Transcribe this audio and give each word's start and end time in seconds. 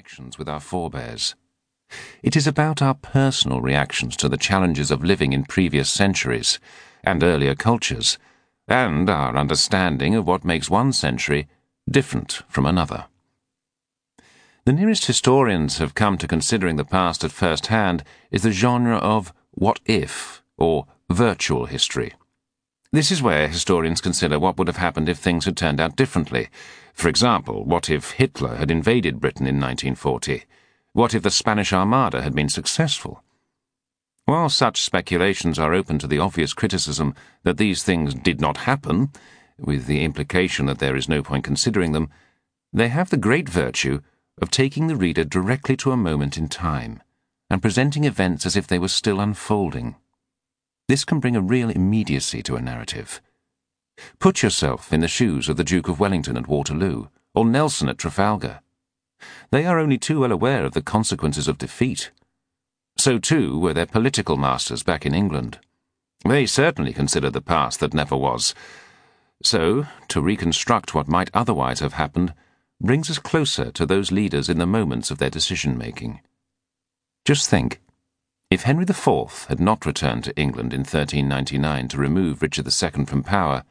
connections 0.00 0.38
with 0.38 0.48
our 0.48 0.60
forebears. 0.60 1.34
It 2.22 2.34
is 2.34 2.46
about 2.46 2.80
our 2.80 2.94
personal 2.94 3.60
reactions 3.60 4.16
to 4.16 4.30
the 4.30 4.38
challenges 4.38 4.90
of 4.90 5.04
living 5.04 5.34
in 5.34 5.44
previous 5.44 5.90
centuries 5.90 6.58
and 7.04 7.22
earlier 7.22 7.54
cultures, 7.54 8.16
and 8.66 9.10
our 9.10 9.36
understanding 9.36 10.14
of 10.14 10.26
what 10.26 10.42
makes 10.42 10.70
one 10.70 10.94
century 10.94 11.48
different 11.86 12.42
from 12.48 12.64
another. 12.64 13.08
The 14.64 14.72
nearest 14.72 15.04
historians 15.04 15.76
have 15.76 15.94
come 15.94 16.16
to 16.16 16.26
considering 16.26 16.76
the 16.76 16.84
past 16.86 17.22
at 17.22 17.30
first 17.30 17.66
hand 17.66 18.02
is 18.30 18.42
the 18.42 18.52
genre 18.52 18.96
of 18.96 19.34
what 19.50 19.80
if, 19.84 20.42
or 20.56 20.86
virtual 21.10 21.66
history. 21.66 22.14
This 22.92 23.12
is 23.12 23.22
where 23.22 23.46
historians 23.46 24.00
consider 24.00 24.40
what 24.40 24.58
would 24.58 24.66
have 24.66 24.78
happened 24.78 25.08
if 25.08 25.18
things 25.18 25.44
had 25.44 25.56
turned 25.56 25.80
out 25.80 25.94
differently. 25.94 26.48
For 26.92 27.08
example, 27.08 27.64
what 27.64 27.88
if 27.88 28.12
Hitler 28.12 28.56
had 28.56 28.68
invaded 28.68 29.20
Britain 29.20 29.46
in 29.46 29.60
1940? 29.60 30.42
What 30.92 31.14
if 31.14 31.22
the 31.22 31.30
Spanish 31.30 31.72
Armada 31.72 32.20
had 32.20 32.34
been 32.34 32.48
successful? 32.48 33.22
While 34.24 34.48
such 34.48 34.82
speculations 34.82 35.56
are 35.56 35.72
open 35.72 36.00
to 36.00 36.08
the 36.08 36.18
obvious 36.18 36.52
criticism 36.52 37.14
that 37.44 37.58
these 37.58 37.84
things 37.84 38.12
did 38.12 38.40
not 38.40 38.56
happen, 38.58 39.10
with 39.56 39.86
the 39.86 40.02
implication 40.02 40.66
that 40.66 40.80
there 40.80 40.96
is 40.96 41.08
no 41.08 41.22
point 41.22 41.44
considering 41.44 41.92
them, 41.92 42.10
they 42.72 42.88
have 42.88 43.10
the 43.10 43.16
great 43.16 43.48
virtue 43.48 44.00
of 44.42 44.50
taking 44.50 44.88
the 44.88 44.96
reader 44.96 45.22
directly 45.22 45.76
to 45.76 45.92
a 45.92 45.96
moment 45.96 46.36
in 46.36 46.48
time 46.48 47.00
and 47.48 47.62
presenting 47.62 48.02
events 48.02 48.46
as 48.46 48.56
if 48.56 48.66
they 48.66 48.80
were 48.80 48.88
still 48.88 49.20
unfolding. 49.20 49.94
This 50.90 51.04
can 51.04 51.20
bring 51.20 51.36
a 51.36 51.40
real 51.40 51.70
immediacy 51.70 52.42
to 52.42 52.56
a 52.56 52.60
narrative. 52.60 53.22
Put 54.18 54.42
yourself 54.42 54.92
in 54.92 55.02
the 55.02 55.06
shoes 55.06 55.48
of 55.48 55.56
the 55.56 55.62
Duke 55.62 55.86
of 55.86 56.00
Wellington 56.00 56.36
at 56.36 56.48
Waterloo, 56.48 57.06
or 57.32 57.44
Nelson 57.44 57.88
at 57.88 57.96
Trafalgar. 57.96 58.58
They 59.52 59.66
are 59.66 59.78
only 59.78 59.98
too 59.98 60.18
well 60.18 60.32
aware 60.32 60.64
of 60.64 60.72
the 60.72 60.82
consequences 60.82 61.46
of 61.46 61.58
defeat. 61.58 62.10
So 62.98 63.20
too 63.20 63.56
were 63.56 63.72
their 63.72 63.86
political 63.86 64.36
masters 64.36 64.82
back 64.82 65.06
in 65.06 65.14
England. 65.14 65.60
They 66.24 66.44
certainly 66.44 66.92
considered 66.92 67.34
the 67.34 67.40
past 67.40 67.78
that 67.78 67.94
never 67.94 68.16
was. 68.16 68.52
So, 69.44 69.86
to 70.08 70.20
reconstruct 70.20 70.92
what 70.92 71.06
might 71.06 71.30
otherwise 71.32 71.78
have 71.78 71.92
happened 71.92 72.34
brings 72.80 73.08
us 73.08 73.20
closer 73.20 73.70
to 73.70 73.86
those 73.86 74.10
leaders 74.10 74.48
in 74.48 74.58
the 74.58 74.66
moments 74.66 75.12
of 75.12 75.18
their 75.18 75.30
decision 75.30 75.78
making. 75.78 76.20
Just 77.24 77.48
think 77.48 77.80
if 78.50 78.62
Henry 78.62 78.82
IV 78.82 79.46
had 79.48 79.60
not 79.60 79.86
returned 79.86 80.24
to 80.24 80.36
England 80.36 80.72
in 80.72 80.80
1399 80.80 81.86
to 81.86 81.96
remove 81.96 82.42
Richard 82.42 82.66
II 82.66 83.04
from 83.04 83.22
power, 83.22 83.62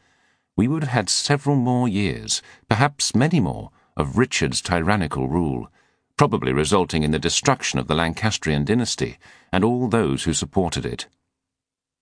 we 0.55 0.69
would 0.69 0.83
have 0.83 0.94
had 0.94 1.09
several 1.09 1.58
more 1.58 1.88
years, 1.88 2.41
perhaps 2.69 3.13
many 3.13 3.41
more, 3.41 3.72
of 3.97 4.17
Richard's 4.17 4.61
tyrannical 4.61 5.27
rule, 5.27 5.69
probably 6.16 6.53
resulting 6.53 7.03
in 7.03 7.11
the 7.11 7.19
destruction 7.19 7.77
of 7.77 7.88
the 7.88 7.95
Lancastrian 7.95 8.63
dynasty 8.63 9.17
and 9.52 9.66
all 9.66 9.89
those 9.89 10.23
who 10.23 10.33
supported 10.33 10.85
it. 10.85 11.07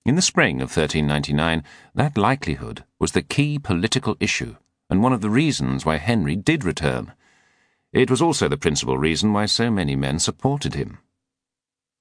In 0.06 0.16
the 0.16 0.22
spring 0.22 0.58
of 0.58 0.76
1399, 0.76 1.64
that 1.96 2.16
likelihood 2.16 2.84
was 3.00 3.14
the 3.14 3.24
key 3.24 3.58
political 3.58 4.16
issue 4.20 4.56
and 4.90 5.02
one 5.02 5.14
of 5.14 5.22
the 5.22 5.30
reasons 5.30 5.84
why 5.84 5.98
Henry 5.98 6.36
did 6.36 6.64
return. 6.64 7.14
It 7.92 8.12
was 8.12 8.22
also 8.22 8.48
the 8.48 8.56
principal 8.56 8.98
reason 8.98 9.34
why 9.34 9.48
so 9.48 9.72
many 9.72 9.96
men 9.96 10.20
supported 10.20 10.76
him. 10.76 11.00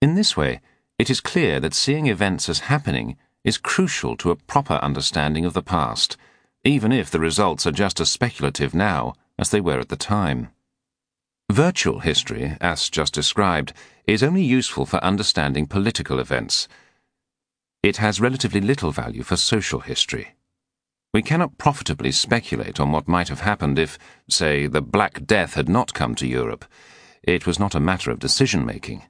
In 0.02 0.14
this 0.14 0.36
way, 0.36 0.60
it 0.98 1.08
is 1.08 1.20
clear 1.20 1.58
that 1.60 1.74
seeing 1.74 2.06
events 2.06 2.48
as 2.48 2.60
happening 2.60 3.16
is 3.44 3.58
crucial 3.58 4.16
to 4.18 4.30
a 4.30 4.36
proper 4.36 4.74
understanding 4.74 5.44
of 5.44 5.54
the 5.54 5.62
past, 5.62 6.16
even 6.64 6.92
if 6.92 7.10
the 7.10 7.20
results 7.20 7.66
are 7.66 7.72
just 7.72 8.00
as 8.00 8.10
speculative 8.10 8.74
now 8.74 9.14
as 9.38 9.50
they 9.50 9.60
were 9.60 9.78
at 9.78 9.88
the 9.88 9.96
time. 9.96 10.48
Virtual 11.50 12.00
history, 12.00 12.56
as 12.60 12.90
just 12.90 13.14
described, 13.14 13.72
is 14.06 14.22
only 14.22 14.42
useful 14.42 14.84
for 14.84 15.02
understanding 15.02 15.66
political 15.66 16.18
events. 16.18 16.66
It 17.82 17.98
has 17.98 18.20
relatively 18.20 18.60
little 18.60 18.90
value 18.90 19.22
for 19.22 19.36
social 19.36 19.80
history. 19.80 20.34
We 21.14 21.22
cannot 21.22 21.56
profitably 21.56 22.12
speculate 22.12 22.80
on 22.80 22.92
what 22.92 23.08
might 23.08 23.28
have 23.28 23.40
happened 23.40 23.78
if, 23.78 23.96
say, 24.28 24.66
the 24.66 24.82
Black 24.82 25.24
Death 25.24 25.54
had 25.54 25.68
not 25.68 25.94
come 25.94 26.14
to 26.16 26.26
Europe. 26.26 26.64
It 27.22 27.46
was 27.46 27.58
not 27.58 27.74
a 27.74 27.80
matter 27.80 28.10
of 28.10 28.18
decision 28.18 28.66
making. 28.66 29.04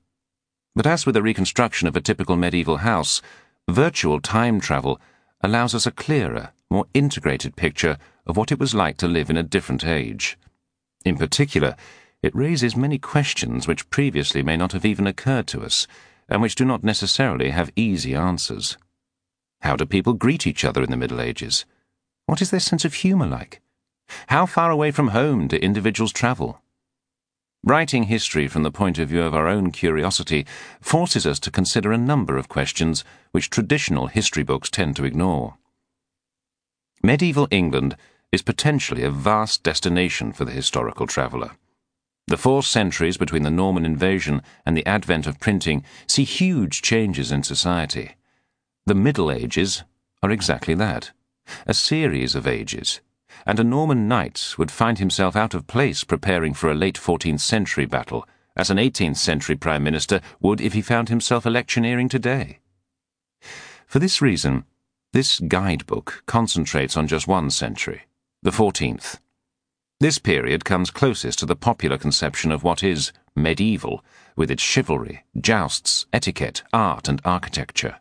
But 0.76 0.86
as 0.86 1.06
with 1.06 1.14
the 1.14 1.22
reconstruction 1.22 1.88
of 1.88 1.96
a 1.96 2.02
typical 2.02 2.36
medieval 2.36 2.76
house, 2.76 3.22
virtual 3.66 4.20
time 4.20 4.60
travel 4.60 5.00
allows 5.40 5.74
us 5.74 5.86
a 5.86 5.90
clearer, 5.90 6.52
more 6.70 6.84
integrated 6.92 7.56
picture 7.56 7.96
of 8.26 8.36
what 8.36 8.52
it 8.52 8.60
was 8.60 8.74
like 8.74 8.98
to 8.98 9.08
live 9.08 9.30
in 9.30 9.38
a 9.38 9.42
different 9.42 9.86
age. 9.86 10.36
In 11.02 11.16
particular, 11.16 11.76
it 12.22 12.34
raises 12.34 12.76
many 12.76 12.98
questions 12.98 13.66
which 13.66 13.88
previously 13.88 14.42
may 14.42 14.56
not 14.58 14.72
have 14.72 14.84
even 14.84 15.06
occurred 15.06 15.46
to 15.48 15.64
us, 15.64 15.86
and 16.28 16.42
which 16.42 16.54
do 16.56 16.64
not 16.66 16.84
necessarily 16.84 17.50
have 17.50 17.70
easy 17.74 18.14
answers. 18.14 18.76
How 19.60 19.76
do 19.76 19.86
people 19.86 20.12
greet 20.12 20.46
each 20.46 20.62
other 20.62 20.82
in 20.82 20.90
the 20.90 20.96
Middle 20.96 21.22
Ages? 21.22 21.64
What 22.26 22.42
is 22.42 22.50
their 22.50 22.60
sense 22.60 22.84
of 22.84 22.94
humour 22.94 23.26
like? 23.26 23.62
How 24.26 24.44
far 24.44 24.70
away 24.70 24.90
from 24.90 25.08
home 25.08 25.48
do 25.48 25.56
individuals 25.56 26.12
travel? 26.12 26.60
Writing 27.64 28.04
history 28.04 28.46
from 28.46 28.62
the 28.62 28.70
point 28.70 28.98
of 28.98 29.08
view 29.08 29.22
of 29.22 29.34
our 29.34 29.48
own 29.48 29.70
curiosity 29.72 30.46
forces 30.80 31.26
us 31.26 31.38
to 31.40 31.50
consider 31.50 31.92
a 31.92 31.98
number 31.98 32.36
of 32.36 32.48
questions 32.48 33.04
which 33.32 33.50
traditional 33.50 34.06
history 34.06 34.42
books 34.42 34.70
tend 34.70 34.94
to 34.96 35.04
ignore. 35.04 35.56
Medieval 37.02 37.48
England 37.50 37.96
is 38.32 38.42
potentially 38.42 39.02
a 39.02 39.10
vast 39.10 39.62
destination 39.62 40.32
for 40.32 40.44
the 40.44 40.52
historical 40.52 41.06
traveller. 41.06 41.52
The 42.28 42.36
four 42.36 42.62
centuries 42.62 43.16
between 43.16 43.44
the 43.44 43.50
Norman 43.50 43.84
invasion 43.84 44.42
and 44.64 44.76
the 44.76 44.86
advent 44.86 45.26
of 45.26 45.38
printing 45.38 45.84
see 46.08 46.24
huge 46.24 46.82
changes 46.82 47.30
in 47.30 47.42
society. 47.42 48.16
The 48.86 48.94
Middle 48.94 49.30
Ages 49.30 49.84
are 50.22 50.30
exactly 50.30 50.74
that 50.74 51.12
a 51.66 51.74
series 51.74 52.34
of 52.34 52.46
ages 52.46 53.00
and 53.46 53.60
a 53.60 53.64
Norman 53.64 54.08
knight 54.08 54.54
would 54.58 54.70
find 54.70 54.98
himself 54.98 55.36
out 55.36 55.54
of 55.54 55.68
place 55.68 56.02
preparing 56.02 56.52
for 56.52 56.70
a 56.70 56.74
late 56.74 56.96
14th 56.96 57.40
century 57.40 57.86
battle, 57.86 58.26
as 58.56 58.70
an 58.70 58.78
18th 58.78 59.16
century 59.16 59.54
Prime 59.54 59.84
Minister 59.84 60.20
would 60.40 60.60
if 60.60 60.72
he 60.72 60.82
found 60.82 61.08
himself 61.08 61.46
electioneering 61.46 62.08
today. 62.08 62.58
For 63.86 64.00
this 64.00 64.20
reason, 64.20 64.64
this 65.12 65.38
guidebook 65.40 66.24
concentrates 66.26 66.96
on 66.96 67.06
just 67.06 67.28
one 67.28 67.50
century, 67.50 68.02
the 68.42 68.50
14th. 68.50 69.18
This 70.00 70.18
period 70.18 70.64
comes 70.64 70.90
closest 70.90 71.38
to 71.38 71.46
the 71.46 71.56
popular 71.56 71.96
conception 71.96 72.50
of 72.50 72.64
what 72.64 72.82
is 72.82 73.12
medieval, 73.34 74.04
with 74.34 74.50
its 74.50 74.62
chivalry, 74.62 75.24
jousts, 75.40 76.06
etiquette, 76.12 76.62
art, 76.72 77.08
and 77.08 77.22
architecture. 77.24 78.00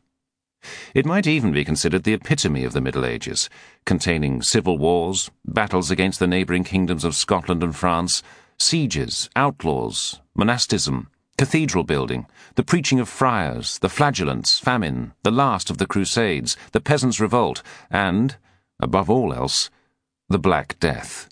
It 0.96 1.06
might 1.06 1.28
even 1.28 1.52
be 1.52 1.66
considered 1.66 2.06
the 2.06 2.14
epitome 2.14 2.64
of 2.64 2.72
the 2.72 2.80
Middle 2.80 3.06
Ages, 3.06 3.50
containing 3.86 4.42
civil 4.42 4.78
wars, 4.78 5.30
battles 5.44 5.92
against 5.92 6.20
the 6.20 6.26
neighbouring 6.26 6.64
kingdoms 6.64 7.04
of 7.04 7.16
Scotland 7.16 7.64
and 7.64 7.76
France, 7.76 8.24
sieges, 8.58 9.30
outlaws, 9.36 10.22
monasticism, 10.36 11.10
cathedral 11.38 11.84
building, 11.84 12.28
the 12.56 12.64
preaching 12.64 13.02
of 13.02 13.10
friars, 13.10 13.78
the 13.80 13.90
flagellants, 13.90 14.58
famine, 14.58 15.12
the 15.24 15.32
last 15.32 15.70
of 15.70 15.80
the 15.80 15.86
Crusades, 15.86 16.56
the 16.72 16.80
Peasants' 16.80 17.20
Revolt, 17.20 17.62
and, 17.92 18.38
above 18.80 19.10
all 19.10 19.34
else, 19.34 19.70
the 20.30 20.40
Black 20.40 20.80
Death. 20.80 21.28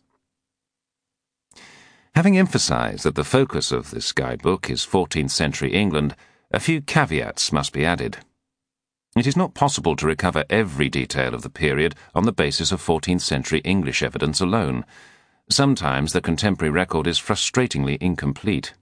Having 2.16 2.38
emphasized 2.38 3.06
that 3.06 3.16
the 3.16 3.24
focus 3.24 3.72
of 3.72 3.92
this 3.92 4.12
guidebook 4.12 4.70
is 4.70 4.86
14th 4.86 5.32
century 5.32 5.72
England, 5.72 6.18
a 6.52 6.60
few 6.60 6.82
caveats 6.82 7.54
must 7.54 7.72
be 7.72 7.86
added. 7.86 8.18
It 9.16 9.28
is 9.28 9.38
not 9.38 9.54
possible 9.54 9.96
to 9.98 10.08
recover 10.08 10.44
every 10.50 10.90
detail 10.90 11.36
of 11.36 11.44
the 11.44 11.50
period 11.50 11.94
on 12.16 12.24
the 12.24 12.32
basis 12.32 12.72
of 12.72 12.82
14th 12.82 13.22
century 13.22 13.60
English 13.60 14.02
evidence 14.02 14.42
alone. 14.42 14.86
Sometimes 15.52 16.14
the 16.14 16.22
contemporary 16.22 16.72
record 16.72 17.06
is 17.06 17.20
frustratingly 17.20 17.98
incomplete. 18.02 18.74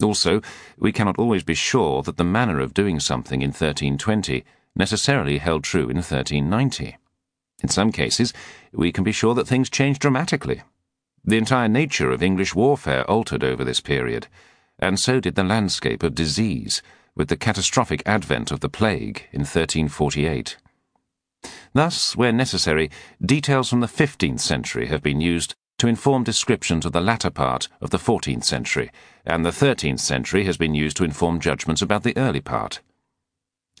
Also, 0.00 0.40
we 0.78 0.92
cannot 0.92 1.18
always 1.18 1.42
be 1.42 1.54
sure 1.54 2.02
that 2.02 2.16
the 2.16 2.22
manner 2.22 2.60
of 2.60 2.74
doing 2.74 3.00
something 3.00 3.42
in 3.42 3.48
1320 3.48 4.44
necessarily 4.76 5.38
held 5.38 5.64
true 5.64 5.88
in 5.88 5.96
1390. 5.96 6.96
In 7.62 7.68
some 7.68 7.90
cases, 7.90 8.32
we 8.72 8.92
can 8.92 9.02
be 9.02 9.12
sure 9.12 9.34
that 9.34 9.48
things 9.48 9.68
changed 9.68 10.00
dramatically. 10.00 10.62
The 11.24 11.38
entire 11.38 11.68
nature 11.68 12.12
of 12.12 12.22
English 12.22 12.54
warfare 12.54 13.08
altered 13.10 13.42
over 13.42 13.64
this 13.64 13.80
period, 13.80 14.28
and 14.78 15.00
so 15.00 15.18
did 15.18 15.34
the 15.34 15.42
landscape 15.42 16.04
of 16.04 16.14
disease 16.14 16.82
with 17.16 17.28
the 17.28 17.36
catastrophic 17.36 18.02
advent 18.06 18.52
of 18.52 18.60
the 18.60 18.68
plague 18.68 19.24
in 19.32 19.40
1348. 19.40 20.58
Thus, 21.72 22.14
where 22.14 22.32
necessary, 22.32 22.90
details 23.24 23.68
from 23.68 23.80
the 23.80 23.86
15th 23.86 24.40
century 24.40 24.86
have 24.86 25.02
been 25.02 25.20
used 25.20 25.54
to 25.78 25.88
inform 25.88 26.24
descriptions 26.24 26.86
of 26.86 26.92
the 26.92 27.00
latter 27.00 27.30
part 27.30 27.68
of 27.80 27.90
the 27.90 27.98
14th 27.98 28.44
century, 28.44 28.90
and 29.24 29.44
the 29.44 29.50
13th 29.50 30.00
century 30.00 30.44
has 30.44 30.56
been 30.56 30.74
used 30.74 30.96
to 30.96 31.04
inform 31.04 31.40
judgments 31.40 31.82
about 31.82 32.02
the 32.02 32.16
early 32.16 32.40
part. 32.40 32.80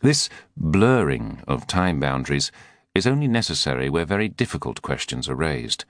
This 0.02 0.28
blurring 0.56 1.42
of 1.48 1.66
time 1.66 2.00
boundaries 2.00 2.52
is 2.94 3.06
only 3.06 3.28
necessary 3.28 3.88
where 3.88 4.04
very 4.04 4.28
difficult 4.28 4.82
questions 4.82 5.28
are 5.28 5.34
raised. 5.34 5.84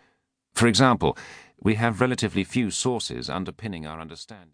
For 0.54 0.68
example, 0.68 1.16
we 1.60 1.74
have 1.74 2.00
relatively 2.00 2.44
few 2.44 2.70
sources 2.70 3.28
underpinning 3.28 3.86
our 3.86 4.00
understanding. 4.00 4.44